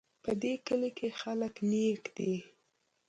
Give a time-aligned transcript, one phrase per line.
[0.23, 2.33] په دې کلي کې خلک نیک دي